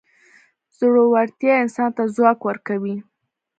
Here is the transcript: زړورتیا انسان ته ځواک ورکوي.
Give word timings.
زړورتیا 0.77 1.53
انسان 1.63 1.89
ته 1.97 2.03
ځواک 2.15 2.39
ورکوي. 2.47 2.95